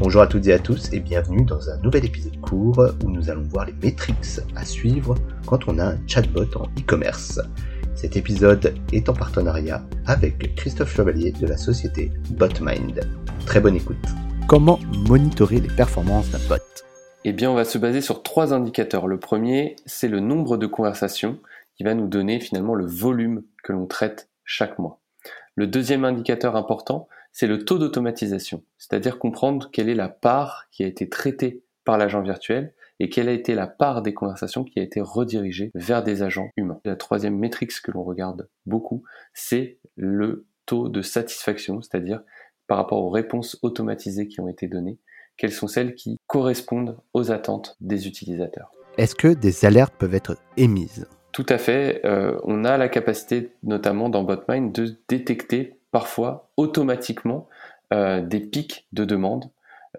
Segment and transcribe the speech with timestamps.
[0.00, 3.30] Bonjour à toutes et à tous et bienvenue dans un nouvel épisode court où nous
[3.30, 7.40] allons voir les métriques à suivre quand on a un chatbot en e-commerce.
[7.96, 13.00] Cet épisode est en partenariat avec Christophe Chevalier de la société BotMind.
[13.44, 13.96] Très bonne écoute.
[14.46, 16.62] Comment monitorer les performances d'un bot?
[17.24, 19.08] Eh bien, on va se baser sur trois indicateurs.
[19.08, 21.40] Le premier, c'est le nombre de conversations
[21.76, 25.00] qui va nous donner finalement le volume que l'on traite chaque mois.
[25.56, 30.84] Le deuxième indicateur important, c'est le taux d'automatisation, c'est-à-dire comprendre quelle est la part qui
[30.84, 34.80] a été traitée par l'agent virtuel et quelle a été la part des conversations qui
[34.80, 36.80] a été redirigée vers des agents humains.
[36.84, 42.22] La troisième métrique que l'on regarde beaucoup, c'est le taux de satisfaction, c'est-à-dire
[42.66, 44.98] par rapport aux réponses automatisées qui ont été données,
[45.36, 48.72] quelles sont celles qui correspondent aux attentes des utilisateurs.
[48.98, 51.06] Est-ce que des alertes peuvent être émises?
[51.32, 52.04] Tout à fait.
[52.04, 57.48] Euh, on a la capacité, notamment dans BotMind, de détecter parfois automatiquement
[57.92, 59.50] euh, des pics de demandes,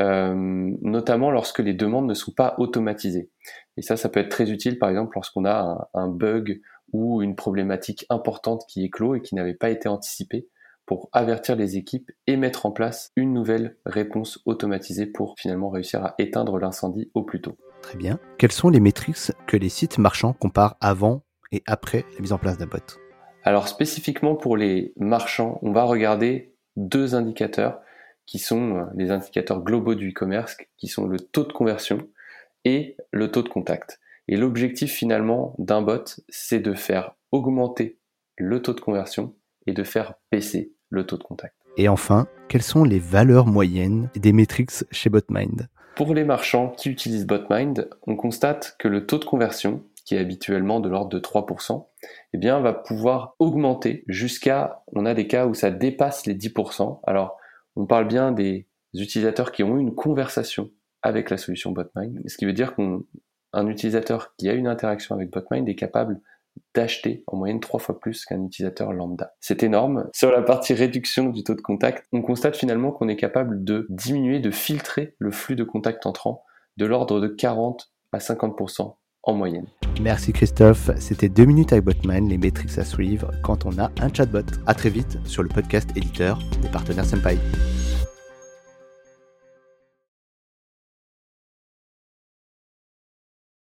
[0.00, 0.34] euh,
[0.82, 3.30] notamment lorsque les demandes ne sont pas automatisées.
[3.76, 6.60] Et ça, ça peut être très utile, par exemple, lorsqu'on a un, bug
[6.92, 10.48] ou une problématique importante qui éclot et qui n'avait pas été anticipée
[10.84, 16.04] pour avertir les équipes et mettre en place une nouvelle réponse automatisée pour finalement réussir
[16.04, 17.56] à éteindre l'incendie au plus tôt.
[17.82, 18.18] Très bien.
[18.38, 22.38] Quelles sont les métriques que les sites marchands comparent avant et après la mise en
[22.38, 22.98] place d'un bot?
[23.44, 27.80] Alors spécifiquement pour les marchands, on va regarder deux indicateurs
[28.26, 32.06] qui sont euh, les indicateurs globaux du e-commerce, qui sont le taux de conversion
[32.64, 34.00] et le taux de contact.
[34.28, 37.98] Et l'objectif finalement d'un bot, c'est de faire augmenter
[38.36, 39.34] le taux de conversion
[39.66, 41.54] et de faire baisser le taux de contact.
[41.78, 45.68] Et enfin, quelles sont les valeurs moyennes des métriques chez BotMind?
[45.96, 50.20] Pour les marchands qui utilisent BotMind, on constate que le taux de conversion, qui est
[50.20, 51.86] habituellement de l'ordre de 3%,
[52.32, 57.00] eh bien, va pouvoir augmenter jusqu'à, on a des cas où ça dépasse les 10%.
[57.06, 57.36] Alors,
[57.76, 60.70] on parle bien des utilisateurs qui ont eu une conversation
[61.02, 65.30] avec la solution BotMind, ce qui veut dire qu'un utilisateur qui a une interaction avec
[65.30, 66.22] BotMind est capable
[66.74, 69.34] d'acheter en moyenne trois fois plus qu'un utilisateur lambda.
[69.40, 70.08] C'est énorme.
[70.14, 73.86] Sur la partie réduction du taux de contact, on constate finalement qu'on est capable de
[73.90, 76.44] diminuer, de filtrer le flux de contact entrant
[76.78, 78.96] de l'ordre de 40 à 50%
[79.28, 79.66] en moyenne.
[80.00, 84.12] Merci Christophe, c'était deux minutes avec Botman, les métriques à suivre quand on a un
[84.12, 84.44] chatbot.
[84.66, 87.38] À très vite sur le podcast éditeur des partenaires Senpai.